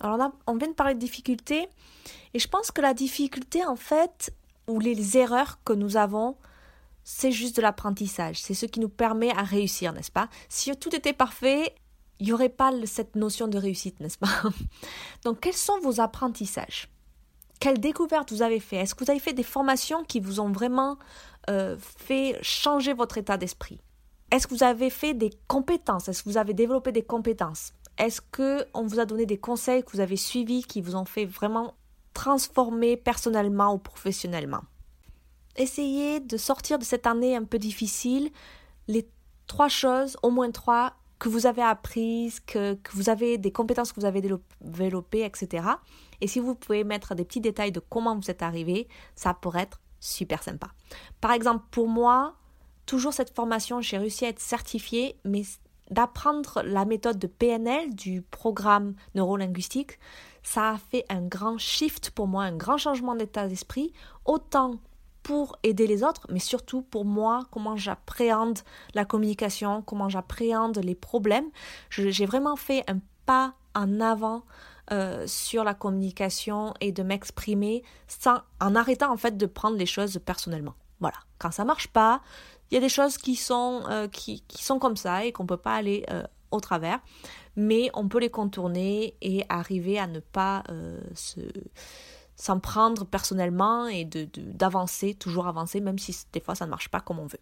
Alors 0.00 0.32
on, 0.46 0.52
on 0.52 0.56
vient 0.56 0.68
de 0.68 0.74
parler 0.74 0.94
de 0.94 0.98
difficulté 0.98 1.68
et 2.34 2.38
je 2.38 2.48
pense 2.48 2.70
que 2.70 2.80
la 2.80 2.94
difficulté 2.94 3.64
en 3.64 3.76
fait 3.76 4.34
ou 4.66 4.80
les 4.80 5.16
erreurs 5.16 5.58
que 5.64 5.72
nous 5.72 5.96
avons 5.96 6.36
c'est 7.04 7.30
juste 7.30 7.56
de 7.56 7.62
l'apprentissage. 7.62 8.40
C'est 8.40 8.54
ce 8.54 8.66
qui 8.66 8.80
nous 8.80 8.88
permet 8.88 9.30
à 9.30 9.42
réussir, 9.42 9.92
n'est-ce 9.92 10.10
pas? 10.10 10.28
Si 10.48 10.74
tout 10.76 10.94
était 10.96 11.12
parfait, 11.12 11.74
il 12.18 12.26
n'y 12.26 12.32
aurait 12.32 12.48
pas 12.48 12.72
cette 12.86 13.14
notion 13.14 13.46
de 13.46 13.58
réussite, 13.58 14.00
n'est-ce 14.00 14.18
pas? 14.18 14.42
Donc, 15.24 15.40
quels 15.40 15.52
sont 15.52 15.78
vos 15.80 16.00
apprentissages? 16.00 16.88
Quelles 17.60 17.78
découvertes 17.78 18.32
vous 18.32 18.42
avez 18.42 18.58
fait 18.58 18.76
Est-ce 18.76 18.94
que 18.94 19.04
vous 19.04 19.10
avez 19.10 19.20
fait 19.20 19.32
des 19.34 19.42
formations 19.42 20.02
qui 20.04 20.18
vous 20.18 20.40
ont 20.40 20.50
vraiment 20.50 20.98
euh, 21.50 21.76
fait 21.78 22.38
changer 22.42 22.92
votre 22.92 23.18
état 23.18 23.36
d'esprit? 23.36 23.80
Est-ce 24.30 24.46
que 24.46 24.54
vous 24.54 24.64
avez 24.64 24.90
fait 24.90 25.14
des 25.14 25.30
compétences? 25.46 26.08
Est-ce 26.08 26.22
que 26.22 26.28
vous 26.28 26.38
avez 26.38 26.54
développé 26.54 26.92
des 26.92 27.02
compétences? 27.02 27.72
Est-ce 27.98 28.20
que 28.20 28.66
on 28.74 28.84
vous 28.84 28.98
a 28.98 29.04
donné 29.04 29.26
des 29.26 29.38
conseils 29.38 29.84
que 29.84 29.92
vous 29.92 30.00
avez 30.00 30.16
suivis 30.16 30.64
qui 30.64 30.80
vous 30.80 30.96
ont 30.96 31.04
fait 31.04 31.24
vraiment 31.24 31.74
transformer 32.12 32.96
personnellement 32.96 33.74
ou 33.74 33.78
professionnellement? 33.78 34.62
Essayez 35.56 36.18
de 36.18 36.36
sortir 36.36 36.78
de 36.78 36.84
cette 36.84 37.06
année 37.06 37.36
un 37.36 37.44
peu 37.44 37.58
difficile. 37.58 38.30
Les 38.88 39.08
trois 39.46 39.68
choses, 39.68 40.16
au 40.22 40.30
moins 40.30 40.50
trois, 40.50 40.94
que 41.20 41.28
vous 41.28 41.46
avez 41.46 41.62
apprises, 41.62 42.40
que, 42.40 42.74
que, 42.74 42.92
vous 42.92 43.08
avez 43.08 43.38
des 43.38 43.52
compétences 43.52 43.92
que 43.92 44.00
vous 44.00 44.06
avez 44.06 44.20
développées, 44.60 45.24
etc. 45.24 45.64
Et 46.20 46.26
si 46.26 46.40
vous 46.40 46.54
pouvez 46.56 46.82
mettre 46.82 47.14
des 47.14 47.24
petits 47.24 47.40
détails 47.40 47.72
de 47.72 47.80
comment 47.80 48.16
vous 48.16 48.30
êtes 48.30 48.42
arrivé, 48.42 48.88
ça 49.14 49.32
pourrait 49.32 49.62
être 49.62 49.80
super 50.04 50.42
sympa. 50.42 50.68
Par 51.20 51.32
exemple, 51.32 51.64
pour 51.70 51.88
moi, 51.88 52.34
toujours 52.86 53.14
cette 53.14 53.34
formation, 53.34 53.80
j'ai 53.80 53.98
réussi 53.98 54.26
à 54.26 54.28
être 54.28 54.40
certifiée, 54.40 55.16
mais 55.24 55.42
d'apprendre 55.90 56.62
la 56.62 56.84
méthode 56.84 57.18
de 57.18 57.26
PNL 57.26 57.94
du 57.94 58.22
programme 58.22 58.94
neurolinguistique, 59.14 59.98
ça 60.42 60.72
a 60.72 60.78
fait 60.78 61.04
un 61.08 61.22
grand 61.22 61.58
shift 61.58 62.10
pour 62.10 62.26
moi, 62.26 62.44
un 62.44 62.56
grand 62.56 62.76
changement 62.76 63.14
d'état 63.14 63.48
d'esprit, 63.48 63.92
autant 64.26 64.74
pour 65.22 65.56
aider 65.62 65.86
les 65.86 66.04
autres, 66.04 66.26
mais 66.30 66.38
surtout 66.38 66.82
pour 66.82 67.06
moi, 67.06 67.44
comment 67.50 67.76
j'appréhende 67.76 68.58
la 68.92 69.06
communication, 69.06 69.80
comment 69.80 70.10
j'appréhende 70.10 70.78
les 70.78 70.94
problèmes. 70.94 71.48
J'ai 71.88 72.26
vraiment 72.26 72.56
fait 72.56 72.84
un 72.90 72.98
pas 73.24 73.54
en 73.74 74.00
avant 74.00 74.42
euh, 74.92 75.26
sur 75.26 75.64
la 75.64 75.74
communication 75.74 76.74
et 76.80 76.92
de 76.92 77.02
m'exprimer 77.02 77.82
sans 78.06 78.42
en 78.60 78.74
arrêtant 78.74 79.10
en 79.10 79.16
fait 79.16 79.36
de 79.36 79.46
prendre 79.46 79.76
les 79.76 79.86
choses 79.86 80.20
personnellement. 80.24 80.74
Voilà, 81.00 81.16
quand 81.38 81.50
ça 81.50 81.64
marche 81.64 81.88
pas, 81.88 82.20
il 82.70 82.74
y 82.74 82.76
a 82.76 82.80
des 82.80 82.88
choses 82.88 83.16
qui 83.16 83.34
sont 83.36 83.82
euh, 83.88 84.08
qui, 84.08 84.42
sont 84.50 84.78
comme 84.78 84.96
ça 84.96 85.24
et 85.24 85.32
qu'on 85.32 85.46
peut 85.46 85.56
pas 85.56 85.74
aller 85.74 86.04
euh, 86.10 86.22
au 86.50 86.60
travers, 86.60 87.00
mais 87.56 87.90
on 87.94 88.08
peut 88.08 88.18
les 88.18 88.30
contourner 88.30 89.16
et 89.22 89.44
arriver 89.48 89.98
à 89.98 90.06
ne 90.06 90.20
pas 90.20 90.64
se 91.14 91.40
s'en 92.36 92.58
prendre 92.58 93.04
personnellement 93.04 93.86
et 93.86 94.04
d'avancer, 94.04 95.14
toujours 95.14 95.46
avancer, 95.46 95.80
même 95.80 95.98
si 95.98 96.14
des 96.32 96.40
fois 96.40 96.54
ça 96.54 96.66
ne 96.66 96.70
marche 96.70 96.88
pas 96.88 97.00
comme 97.00 97.20
on 97.20 97.26
veut. 97.26 97.40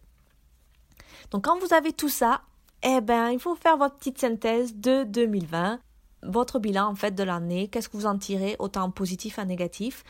Donc 1.31 1.45
quand 1.45 1.59
vous 1.59 1.73
avez 1.73 1.93
tout 1.93 2.09
ça, 2.09 2.41
eh 2.83 3.01
ben 3.01 3.29
il 3.29 3.39
faut 3.39 3.55
faire 3.55 3.77
votre 3.77 3.95
petite 3.95 4.19
synthèse 4.19 4.75
de 4.75 5.03
2020, 5.03 5.79
votre 6.25 6.59
bilan 6.59 6.87
en 6.87 6.95
fait 6.95 7.15
de 7.15 7.23
l'année, 7.23 7.67
qu'est-ce 7.67 7.89
que 7.89 7.97
vous 7.97 8.05
en 8.05 8.17
tirez, 8.17 8.55
autant 8.59 8.89
positif 8.91 9.39
à 9.39 9.45
négatif? 9.45 10.03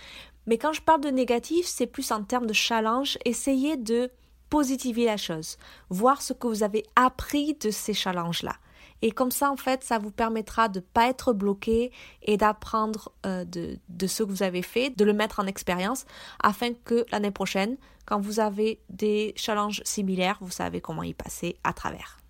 Mais 0.46 0.58
quand 0.58 0.74
je 0.74 0.82
parle 0.82 1.02
de 1.02 1.10
négatif, 1.10 1.66
c'est 1.66 1.88
plus 1.88 2.12
en 2.12 2.24
termes 2.24 2.48
de 2.48 2.54
challenge, 2.54 3.18
essayez 3.26 3.78
de 3.78 4.12
positiver 4.50 5.06
la 5.06 5.18
chose, 5.18 5.58
voir 5.90 6.22
ce 6.22 6.34
que 6.34 6.48
vous 6.48 6.64
avez 6.64 6.84
appris 6.96 7.56
de 7.56 7.72
ces 7.72 7.94
challenges-là. 7.94 8.54
Et 9.02 9.12
comme 9.12 9.32
ça, 9.32 9.52
en 9.52 9.58
fait, 9.58 9.84
ça 9.84 9.98
vous 9.98 10.12
permettra 10.12 10.70
de 10.70 10.80
ne 10.80 10.84
pas 10.84 11.10
être 11.10 11.34
bloqué 11.34 11.92
et 12.22 12.38
d'apprendre 12.38 13.12
euh, 13.26 13.44
de, 13.44 14.08
ce 14.08 14.24
que 14.24 14.30
vous 14.30 14.44
avez 14.44 14.62
fait, 14.62 14.92
de 14.92 15.04
le 15.04 15.12
mettre 15.12 15.42
en 15.42 15.46
expérience, 15.46 16.06
afin 16.42 16.74
que 16.74 17.06
l'année 17.12 17.32
prochaine, 17.32 17.78
quand 18.06 18.22
vous 18.22 18.40
avez 18.40 18.80
des 18.90 19.34
challenges 19.36 19.82
similaires, 19.84 20.38
vous 20.40 20.52
savez 20.52 20.80
comment 20.80 21.04
y 21.04 21.14
passer 21.14 21.58
à 21.66 21.74
travers. 21.74 22.23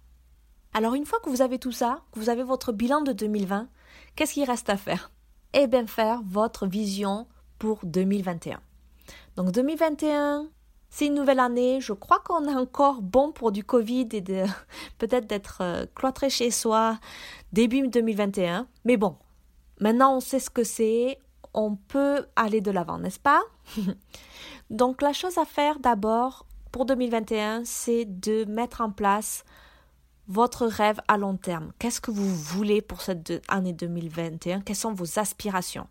Alors 0.74 0.96
une 0.96 1.06
fois 1.06 1.20
que 1.20 1.30
vous 1.30 1.44
avez 1.44 1.60
tout 1.60 1.72
ça, 1.72 2.02
que 2.12 2.20
vous 2.20 2.30
avez 2.30 2.44
votre 2.44 2.72
bilan 2.72 3.02
de 3.02 3.14
2020, 3.14 3.68
qu'est-ce 4.16 4.34
qu'il 4.34 4.50
reste 4.50 4.70
à 4.70 4.78
faire? 4.78 5.12
Eh 5.54 5.68
bien 5.68 5.86
faire 5.86 6.22
votre 6.26 6.66
vision 6.66 7.28
pour 7.60 7.80
2021. 7.84 8.60
Donc 9.36 9.52
2021, 9.52 10.48
c'est 10.90 11.06
une 11.06 11.14
nouvelle 11.14 11.40
année. 11.40 11.80
Je 11.80 11.94
crois 11.94 12.20
qu'on 12.20 12.48
est 12.48 12.56
encore 12.56 13.04
bon 13.04 13.32
pour 13.32 13.52
du 13.52 13.64
Covid 13.64 14.10
et 14.14 14.24
peut-être 14.98 15.28
d'être 15.28 15.60
euh, 15.62 15.86
cloîtré 15.94 16.32
chez 16.32 16.50
soi 16.50 16.98
début 17.52 17.88
2021. 17.88 18.68
Mais 18.84 18.98
bon, 18.98 19.16
maintenant 19.80 20.18
on 20.18 20.20
sait 20.20 20.40
ce 20.40 20.50
que 20.50 20.64
c'est. 20.64 21.20
On 21.54 21.76
peut 21.76 22.26
aller 22.36 22.62
de 22.62 22.72
l'avant, 22.72 22.98
n'est-ce 22.98 23.20
pas? 23.20 23.44
Donc 24.72 25.04
la 25.04 25.14
chose 25.14 25.38
à 25.38 25.46
faire 25.46 25.78
d'abord 25.80 26.48
pour 26.72 26.88
2021, 26.88 27.62
c'est 27.64 28.06
de 28.06 28.46
mettre 28.46 28.82
en 28.82 28.90
place 28.90 29.44
votre 30.28 30.66
rêve 30.66 31.00
à 31.08 31.18
long 31.18 31.38
terme? 31.38 31.72
Qu'est-ce 31.80 32.02
que 32.02 32.12
vous 32.12 32.34
voulez 32.36 32.82
pour 32.82 33.02
cette 33.02 33.42
année 33.48 33.74
2021 33.74 34.62
Quelles 34.62 34.76
sont 34.76 34.94
vos 34.94 35.20
aspirations? 35.20 35.88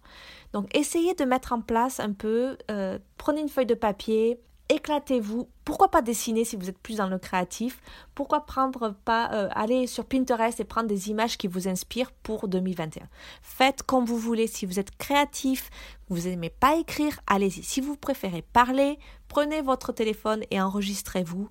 Donc 0.52 0.74
essayez 0.76 1.14
de 1.14 1.24
mettre 1.24 1.52
en 1.52 1.60
place 1.60 2.00
un 2.00 2.12
peu, 2.12 2.56
euh, 2.70 2.98
prenez 3.16 3.40
une 3.40 3.48
feuille 3.48 3.66
de 3.66 3.74
papier, 3.74 4.40
éclatez-vous. 4.68 5.48
Pourquoi 5.64 5.90
pas 5.90 6.02
dessiner 6.02 6.44
si 6.44 6.56
vous 6.56 6.68
êtes 6.68 6.78
plus 6.78 6.96
dans 6.96 7.08
le 7.08 7.18
créatif? 7.18 7.80
Pourquoi 8.14 8.46
prendre 8.46 8.94
pas 9.04 9.30
euh, 9.32 9.48
aller 9.52 9.86
sur 9.86 10.04
Pinterest 10.04 10.58
et 10.60 10.64
prendre 10.64 10.88
des 10.88 11.10
images 11.10 11.36
qui 11.36 11.46
vous 11.46 11.68
inspirent 11.68 12.12
pour 12.22 12.48
2021 12.48 13.06
Faites 13.42 13.82
comme 13.82 14.04
vous 14.04 14.18
voulez. 14.18 14.46
Si 14.46 14.66
vous 14.66 14.78
êtes 14.78 14.96
créatif, 14.96 15.70
vous 16.08 16.28
n'aimez 16.28 16.50
pas 16.50 16.76
écrire, 16.76 17.20
allez-y. 17.26 17.62
Si 17.62 17.80
vous 17.80 17.96
préférez 17.96 18.42
parler, 18.42 18.98
prenez 19.28 19.62
votre 19.62 19.92
téléphone 19.92 20.42
et 20.50 20.60
enregistrez-vous. 20.60 21.48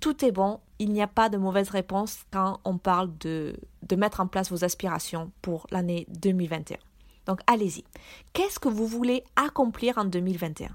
Tout 0.00 0.24
est 0.24 0.32
bon, 0.32 0.60
il 0.78 0.92
n'y 0.92 1.02
a 1.02 1.08
pas 1.08 1.28
de 1.28 1.36
mauvaise 1.36 1.70
réponse 1.70 2.18
quand 2.30 2.60
on 2.64 2.78
parle 2.78 3.10
de, 3.18 3.58
mettre 3.96 4.20
en 4.20 4.26
place 4.26 4.50
vos 4.50 4.64
aspirations 4.64 5.32
pour 5.42 5.66
l'année 5.70 6.06
2021. 6.10 6.76
Donc 7.26 7.40
allez-y. 7.46 7.84
Qu'est-ce 8.32 8.58
que 8.58 8.68
vous 8.68 8.86
voulez 8.86 9.24
accomplir 9.36 9.98
en 9.98 10.04
2021 10.04 10.70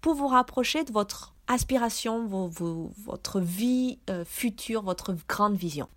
pour 0.00 0.14
vous 0.14 0.28
rapprocher 0.28 0.84
de 0.84 0.92
votre 0.92 1.34
aspiration, 1.48 2.26
votre 2.26 3.40
vie 3.40 3.98
euh, 4.10 4.24
future, 4.24 4.82
votre 4.82 5.16
grande 5.28 5.56
vision. 5.56 5.88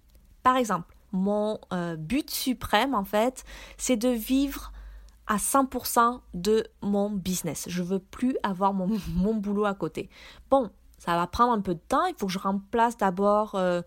Par 0.41 0.57
exemple, 0.57 0.95
mon 1.11 1.59
euh, 1.73 1.95
but 1.95 2.29
suprême, 2.29 2.95
en 2.95 3.03
fait, 3.03 3.43
c'est 3.77 3.97
de 3.97 4.09
vivre 4.09 4.71
à 5.27 5.37
100% 5.37 6.21
de 6.33 6.65
mon 6.81 7.09
business. 7.09 7.65
Je 7.67 7.83
veux 7.83 7.99
plus 7.99 8.35
avoir 8.41 8.73
mon, 8.73 8.87
mon 9.15 9.35
boulot 9.35 9.65
à 9.65 9.75
côté. 9.75 10.09
Bon, 10.49 10.71
ça 10.99 11.15
va 11.15 11.25
prendre 11.27 11.53
un 11.53 11.61
peu 11.61 11.73
de 11.73 11.79
temps. 11.79 12.05
Il 12.05 12.15
faut 12.15 12.27
que 12.27 12.31
je 12.31 12.39
remplace 12.39 12.97
d'abord 12.97 13.55
euh, 13.55 13.81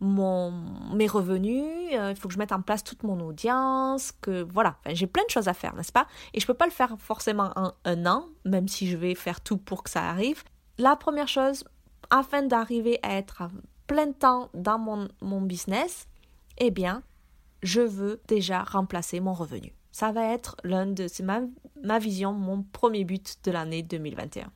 mes 0.00 1.06
revenus. 1.08 1.90
Euh, 1.92 2.10
il 2.10 2.16
faut 2.16 2.28
que 2.28 2.34
je 2.34 2.38
mette 2.38 2.52
en 2.52 2.62
place 2.62 2.84
toute 2.84 3.02
mon 3.02 3.20
audience. 3.20 4.12
Que 4.20 4.42
voilà, 4.42 4.76
j'ai 4.86 5.08
plein 5.08 5.24
de 5.24 5.30
choses 5.30 5.48
à 5.48 5.54
faire, 5.54 5.74
n'est-ce 5.74 5.92
pas? 5.92 6.06
Et 6.32 6.40
je 6.40 6.46
peux 6.46 6.54
pas 6.54 6.66
le 6.66 6.72
faire 6.72 6.94
forcément 6.98 7.50
en 7.56 7.72
un 7.84 8.06
an, 8.06 8.26
même 8.44 8.68
si 8.68 8.88
je 8.88 8.96
vais 8.96 9.14
faire 9.14 9.40
tout 9.40 9.58
pour 9.58 9.82
que 9.82 9.90
ça 9.90 10.08
arrive. 10.08 10.44
La 10.78 10.94
première 10.94 11.28
chose, 11.28 11.64
afin 12.10 12.42
d'arriver 12.42 13.00
à 13.02 13.16
être 13.16 13.42
à 13.42 13.50
plein 13.88 14.12
temps 14.12 14.48
dans 14.54 14.78
mon, 14.78 15.08
mon 15.20 15.40
business, 15.40 16.06
eh 16.58 16.70
bien, 16.70 17.02
je 17.62 17.80
veux 17.80 18.20
déjà 18.28 18.62
remplacer 18.62 19.18
mon 19.18 19.34
revenu. 19.34 19.74
Ça 19.90 20.12
va 20.12 20.32
être 20.32 20.56
l'un 20.62 20.86
de, 20.86 21.08
c'est 21.08 21.22
ma, 21.22 21.40
ma 21.82 21.98
vision, 21.98 22.32
mon 22.32 22.62
premier 22.62 23.04
but 23.04 23.36
de 23.44 23.50
l'année 23.50 23.82
2021. 23.82 24.50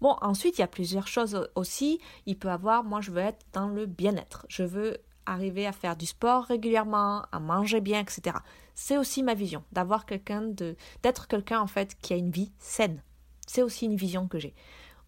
Bon, 0.00 0.16
ensuite, 0.22 0.58
il 0.58 0.62
y 0.62 0.64
a 0.64 0.68
plusieurs 0.68 1.06
choses 1.06 1.48
aussi. 1.54 2.00
Il 2.26 2.38
peut 2.38 2.50
avoir, 2.50 2.84
moi, 2.84 3.00
je 3.00 3.10
veux 3.10 3.18
être 3.20 3.44
dans 3.52 3.68
le 3.68 3.86
bien-être. 3.86 4.46
Je 4.48 4.62
veux 4.62 4.96
arriver 5.26 5.66
à 5.66 5.72
faire 5.72 5.96
du 5.96 6.06
sport 6.06 6.44
régulièrement, 6.44 7.22
à 7.32 7.40
manger 7.40 7.80
bien, 7.80 8.00
etc. 8.00 8.36
C'est 8.74 8.96
aussi 8.96 9.22
ma 9.22 9.34
vision, 9.34 9.62
d'avoir 9.72 10.06
quelqu'un 10.06 10.42
de, 10.42 10.76
d'être 11.02 11.28
quelqu'un 11.28 11.60
en 11.60 11.66
fait 11.66 11.96
qui 12.00 12.12
a 12.12 12.16
une 12.16 12.30
vie 12.30 12.50
saine. 12.58 13.02
C'est 13.46 13.62
aussi 13.62 13.84
une 13.84 13.96
vision 13.96 14.26
que 14.26 14.38
j'ai. 14.38 14.54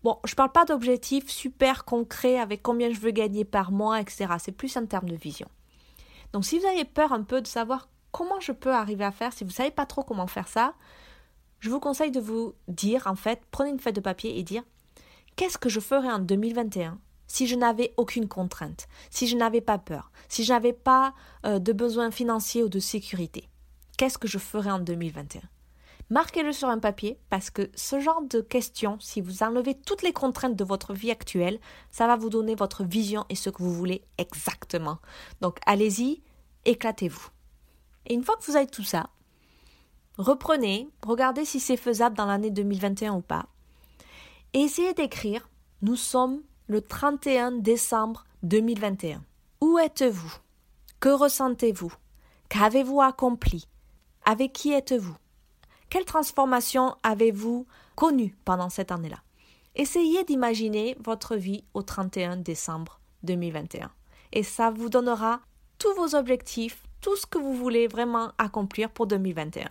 Bon, 0.05 0.19
je 0.25 0.35
parle 0.35 0.53
pas 0.53 0.65
d'objectifs 0.65 1.31
super 1.31 1.85
concrets 1.85 2.39
avec 2.39 2.63
combien 2.63 2.93
je 2.93 3.01
veux 3.01 3.13
gagner 3.13 3.45
par 3.45 3.71
mois, 3.71 4.01
etc. 4.01 4.27
C'est 4.39 4.53
plus 4.53 4.77
en 4.77 4.87
termes 4.87 5.09
de 5.09 5.17
vision. 5.17 5.49
Donc, 6.33 6.45
si 6.45 6.59
vous 6.59 6.67
avez 6.67 6.85
peur 6.85 7.13
un 7.13 7.23
peu 7.23 7.41
de 7.41 7.47
savoir 7.47 7.89
comment 8.11 8.41
je 8.41 8.53
peux 8.53 8.73
arriver 8.73 9.05
à 9.05 9.13
faire, 9.13 9.33
si 9.33 9.45
vous 9.45 9.51
savez 9.51 9.71
pas 9.71 9.87
trop 9.87 10.03
comment 10.03 10.27
faire 10.27 10.49
ça, 10.49 10.75
je 11.61 11.71
vous 11.71 11.79
conseille 11.79 12.11
de 12.11 12.21
vous 12.21 12.55
dire, 12.67 13.07
en 13.07 13.15
fait, 13.15 13.41
prenez 13.51 13.71
une 13.71 13.79
feuille 13.79 13.93
de 13.93 14.01
papier 14.01 14.39
et 14.39 14.43
dire 14.43 14.65
Qu'est-ce 15.37 15.59
que 15.59 15.69
je 15.69 15.81
ferais 15.81 16.11
en 16.11 16.19
2021 16.19 16.99
si 17.27 17.47
je 17.47 17.57
n'avais 17.57 17.95
aucune 17.97 18.29
contrainte, 18.29 18.87
si 19.09 19.27
je 19.27 19.37
n'avais 19.37 19.63
pas 19.63 19.79
peur, 19.79 20.13
si 20.29 20.45
je 20.45 20.53
n'avais 20.53 20.75
pas 20.75 21.15
euh, 21.47 21.59
de 21.59 21.73
besoins 21.73 22.11
financiers 22.11 22.63
ou 22.63 22.69
de 22.69 22.79
sécurité? 22.79 23.49
Qu'est-ce 23.97 24.19
que 24.19 24.29
je 24.29 24.39
ferais 24.39 24.71
en 24.71 24.79
2021 24.79 25.41
Marquez-le 26.11 26.53
sur 26.53 26.69
un 26.69 26.79
papier 26.79 27.19
parce 27.31 27.49
que 27.49 27.71
ce 27.75 27.99
genre 27.99 28.21
de 28.21 28.43
questions, 28.43 28.99
si 29.01 29.23
vous 29.23 29.43
enlevez 29.43 29.75
toutes 29.75 30.03
les 30.03 30.13
contraintes 30.13 30.57
de 30.57 30.65
votre 30.65 30.93
vie 30.93 31.11
actuelle, 31.11 31.59
ça 31.91 32.07
va 32.07 32.17
vous 32.17 32.29
donner 32.29 32.55
votre 32.55 32.85
vision 32.85 33.25
et 33.31 33.35
ce 33.35 33.49
que 33.49 33.63
vous 33.63 33.73
voulez 33.73 34.03
exactement. 34.19 34.99
Donc 35.41 35.57
allez-y, 35.65 36.21
éclatez-vous. 36.67 37.29
Et 38.07 38.15
une 38.15 38.25
fois 38.25 38.37
que 38.37 38.45
vous 38.45 38.57
avez 38.57 38.67
tout 38.67 38.83
ça, 38.83 39.09
reprenez, 40.19 40.91
regardez 41.07 41.47
si 41.47 41.61
c'est 41.61 41.79
faisable 41.79 42.15
dans 42.15 42.27
l'année 42.27 42.51
2021 42.51 43.15
ou 43.15 43.23
pas, 43.23 43.47
essayez 44.55 44.95
d'écrire 44.95 45.49
Nous 45.81 45.97
sommes 45.97 46.43
le 46.67 46.83
31 46.83 47.53
décembre 47.53 48.25
2021. 48.43 49.25
Où 49.61 49.79
êtes-vous? 49.79 50.33
Que 51.01 51.09
ressentez-vous? 51.09 51.93
Qu'avez-vous 52.49 53.01
accompli? 53.01 53.67
Avec 54.25 54.53
qui 54.53 54.73
êtes-vous? 54.73 55.17
Quelle 55.89 56.05
transformation 56.05 56.95
avez-vous 57.03 57.67
connue 57.97 58.37
pendant 58.45 58.69
cette 58.69 58.93
année-là? 58.93 59.19
Essayez 59.75 60.25
d'imaginer 60.25 60.97
votre 61.01 61.37
vie 61.37 61.65
au 61.75 61.83
31 61.83 62.37
décembre 62.37 63.01
2021. 63.23 63.91
Et 64.33 64.43
ça 64.43 64.71
vous 64.71 64.91
donnera 64.91 65.41
tous 65.79 65.95
vos 65.95 66.15
objectifs, 66.15 66.83
tout 67.01 67.17
ce 67.17 67.27
que 67.27 67.39
vous 67.39 67.55
voulez 67.55 67.89
vraiment 67.89 68.33
accomplir 68.39 68.91
pour 68.91 69.07
2021. 69.07 69.69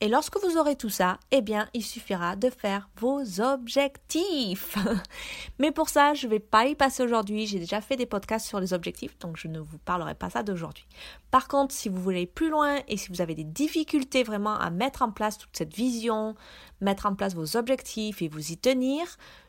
Et 0.00 0.06
lorsque 0.06 0.38
vous 0.38 0.56
aurez 0.56 0.76
tout 0.76 0.90
ça, 0.90 1.18
eh 1.32 1.42
bien, 1.42 1.68
il 1.74 1.84
suffira 1.84 2.36
de 2.36 2.50
faire 2.50 2.88
vos 3.00 3.40
objectifs. 3.40 4.78
Mais 5.58 5.72
pour 5.72 5.88
ça, 5.88 6.14
je 6.14 6.26
ne 6.26 6.30
vais 6.30 6.38
pas 6.38 6.66
y 6.66 6.76
passer 6.76 7.02
aujourd'hui. 7.02 7.46
J'ai 7.48 7.58
déjà 7.58 7.80
fait 7.80 7.96
des 7.96 8.06
podcasts 8.06 8.46
sur 8.46 8.60
les 8.60 8.72
objectifs, 8.72 9.18
donc 9.18 9.36
je 9.36 9.48
ne 9.48 9.58
vous 9.58 9.78
parlerai 9.78 10.14
pas 10.14 10.30
ça 10.30 10.44
d'aujourd'hui. 10.44 10.86
Par 11.32 11.48
contre, 11.48 11.74
si 11.74 11.88
vous 11.88 12.00
voulez 12.00 12.26
plus 12.26 12.48
loin 12.48 12.78
et 12.86 12.96
si 12.96 13.08
vous 13.08 13.20
avez 13.20 13.34
des 13.34 13.44
difficultés 13.44 14.22
vraiment 14.22 14.56
à 14.56 14.70
mettre 14.70 15.02
en 15.02 15.10
place 15.10 15.36
toute 15.36 15.56
cette 15.56 15.74
vision, 15.74 16.36
mettre 16.80 17.06
en 17.06 17.16
place 17.16 17.34
vos 17.34 17.56
objectifs 17.56 18.22
et 18.22 18.28
vous 18.28 18.52
y 18.52 18.56
tenir, 18.56 19.04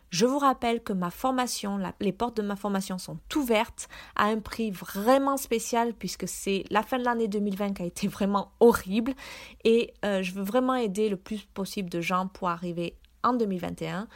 je 0.10 0.26
vous 0.26 0.40
rappelle 0.40 0.82
que 0.82 0.94
ma 0.94 1.12
formation, 1.12 1.80
les 2.00 2.12
portes 2.12 2.38
de 2.38 2.42
ma 2.42 2.56
formation 2.56 2.98
sont 2.98 3.18
ouvertes 3.36 3.88
à 4.16 4.26
un 4.26 4.40
prix 4.40 4.72
vraiment 4.72 5.38
spécial 5.38 5.94
puisque 5.94 6.28
c'est 6.28 6.64
la 6.70 6.84
fin 6.84 6.98
de 6.98 7.04
l'année 7.04 7.28
2020 7.28 7.74
qui 7.74 7.84
a 7.84 7.86
été 7.86 8.08
vraiment 8.08 8.52
horrible 8.60 9.14
et 9.64 9.94
euh, 10.06 10.24
je 10.24 10.34
veux 10.34 10.44
vraiment 10.44 10.76
aider 10.76 11.10
le 11.10 11.18
plus 11.18 11.46
possible 11.54 11.90
de 11.90 12.02
gens 12.02 12.28
pour 12.28 12.50
arriver 12.50 12.96
en 13.24 13.34
2021. 13.34 14.08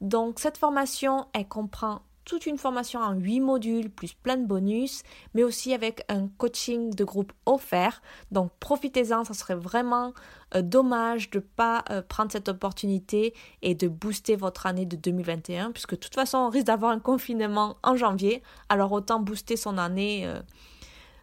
Donc 0.00 0.38
cette 0.38 0.58
formation, 0.58 1.26
elle 1.32 1.48
comprend 1.48 2.02
toute 2.24 2.46
une 2.46 2.58
formation 2.58 3.00
en 3.00 3.12
8 3.12 3.40
modules, 3.40 3.90
plus 3.90 4.14
plein 4.14 4.36
de 4.36 4.46
bonus, 4.46 5.02
mais 5.34 5.42
aussi 5.42 5.74
avec 5.74 6.04
un 6.08 6.28
coaching 6.38 6.94
de 6.94 7.04
groupe 7.04 7.32
offert. 7.46 8.02
Donc 8.30 8.50
profitez-en, 8.60 9.24
ça 9.24 9.34
serait 9.34 9.54
vraiment 9.54 10.14
euh, 10.54 10.62
dommage 10.62 11.30
de 11.30 11.38
ne 11.38 11.44
pas 11.44 11.84
euh, 11.90 12.02
prendre 12.02 12.32
cette 12.32 12.48
opportunité 12.48 13.34
et 13.62 13.74
de 13.74 13.88
booster 13.88 14.36
votre 14.36 14.66
année 14.66 14.86
de 14.86 14.96
2021, 14.96 15.72
puisque 15.72 15.92
de 15.92 16.00
toute 16.00 16.14
façon 16.14 16.38
on 16.38 16.48
risque 16.48 16.66
d'avoir 16.66 16.92
un 16.92 17.00
confinement 17.00 17.76
en 17.82 17.96
janvier, 17.96 18.42
alors 18.68 18.92
autant 18.92 19.20
booster 19.20 19.56
son 19.56 19.78
année. 19.78 20.28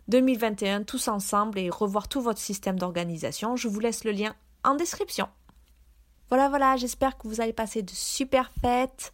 2021 0.07 0.81
euh, 0.81 0.83
tous 0.83 1.07
ensemble 1.07 1.57
et 1.57 1.69
revoir 1.69 2.07
tout 2.07 2.21
votre 2.21 2.39
système 2.39 2.77
d'organisation. 2.77 3.55
Je 3.55 3.67
vous 3.67 3.79
laisse 3.79 4.03
le 4.03 4.11
lien 4.11 4.35
en 4.63 4.75
description. 4.75 5.27
Voilà, 6.29 6.47
voilà, 6.47 6.77
j'espère 6.77 7.17
que 7.17 7.27
vous 7.27 7.41
allez 7.41 7.53
passer 7.53 7.81
de 7.81 7.91
super 7.91 8.51
fêtes. 8.61 9.11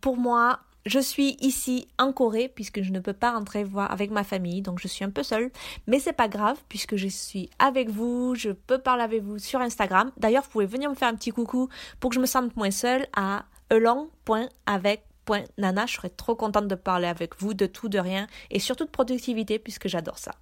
pour 0.00 0.16
moi, 0.16 0.60
je 0.86 0.98
suis 0.98 1.36
ici 1.40 1.88
en 1.98 2.12
Corée 2.12 2.48
puisque 2.48 2.80
je 2.82 2.90
ne 2.90 3.00
peux 3.00 3.12
pas 3.12 3.32
rentrer 3.32 3.64
voir 3.64 3.92
avec 3.92 4.10
ma 4.10 4.24
famille, 4.24 4.62
donc 4.62 4.80
je 4.80 4.88
suis 4.88 5.04
un 5.04 5.10
peu 5.10 5.22
seule. 5.22 5.50
Mais 5.86 5.98
c'est 5.98 6.14
pas 6.14 6.28
grave 6.28 6.58
puisque 6.68 6.96
je 6.96 7.08
suis 7.08 7.50
avec 7.58 7.90
vous, 7.90 8.34
je 8.34 8.50
peux 8.50 8.78
parler 8.78 9.02
avec 9.02 9.22
vous 9.22 9.38
sur 9.38 9.60
Instagram. 9.60 10.10
D'ailleurs, 10.16 10.44
vous 10.44 10.50
pouvez 10.50 10.64
venir 10.66 10.90
me 10.90 10.94
faire 10.94 11.08
un 11.08 11.14
petit 11.14 11.32
coucou 11.32 11.68
pour 11.98 12.10
que 12.10 12.14
je 12.14 12.20
me 12.20 12.26
sente 12.26 12.54
moins 12.56 12.70
seule 12.70 13.06
à 13.14 13.44
elong.avec.nana. 13.70 15.86
Je 15.86 15.94
serais 15.94 16.10
trop 16.10 16.34
contente 16.34 16.68
de 16.68 16.74
parler 16.74 17.08
avec 17.08 17.40
vous 17.40 17.54
de 17.54 17.64
tout, 17.66 17.88
de 17.88 17.98
rien 17.98 18.26
et 18.50 18.58
surtout 18.58 18.84
de 18.84 18.90
productivité 18.90 19.58
puisque 19.58 19.88
j'adore 19.88 20.18
ça. 20.18 20.32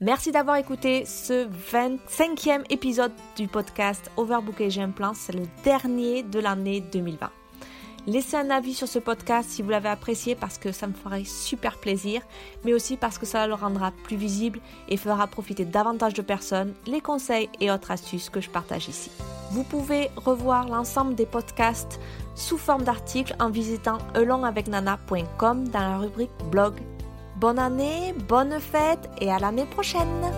Merci 0.00 0.32
d'avoir 0.32 0.56
écouté 0.56 1.04
ce 1.04 1.46
25e 1.46 2.64
épisode 2.68 3.12
du 3.36 3.46
podcast 3.46 4.10
Overbook 4.16 4.60
et 4.60 4.70
j'ai 4.70 4.82
un 4.82 4.90
plan. 4.90 5.14
C'est 5.14 5.34
le 5.34 5.46
dernier 5.62 6.24
de 6.24 6.40
l'année 6.40 6.80
2020. 6.80 7.43
Laissez 8.06 8.36
un 8.36 8.50
avis 8.50 8.74
sur 8.74 8.86
ce 8.86 8.98
podcast 8.98 9.48
si 9.48 9.62
vous 9.62 9.70
l'avez 9.70 9.88
apprécié 9.88 10.34
parce 10.34 10.58
que 10.58 10.72
ça 10.72 10.86
me 10.86 10.92
ferait 10.92 11.24
super 11.24 11.78
plaisir, 11.78 12.20
mais 12.64 12.74
aussi 12.74 12.98
parce 12.98 13.16
que 13.16 13.24
ça 13.24 13.46
le 13.46 13.54
rendra 13.54 13.92
plus 14.04 14.16
visible 14.16 14.60
et 14.90 14.98
fera 14.98 15.26
profiter 15.26 15.64
davantage 15.64 16.12
de 16.12 16.20
personnes 16.20 16.74
les 16.86 17.00
conseils 17.00 17.48
et 17.60 17.70
autres 17.70 17.90
astuces 17.90 18.28
que 18.28 18.42
je 18.42 18.50
partage 18.50 18.88
ici. 18.88 19.10
Vous 19.52 19.64
pouvez 19.64 20.10
revoir 20.16 20.68
l'ensemble 20.68 21.14
des 21.14 21.24
podcasts 21.24 21.98
sous 22.34 22.58
forme 22.58 22.82
d'articles 22.82 23.36
en 23.40 23.48
visitant 23.48 23.98
elongavecnana.com 24.14 25.68
dans 25.68 25.80
la 25.80 25.96
rubrique 25.96 26.30
blog. 26.50 26.74
Bonne 27.36 27.58
année, 27.58 28.14
bonne 28.28 28.60
fête 28.60 29.08
et 29.20 29.30
à 29.30 29.38
l'année 29.38 29.66
prochaine 29.66 30.30